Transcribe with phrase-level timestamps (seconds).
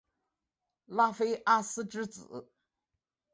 [0.85, 2.49] 拉菲阿斯之子。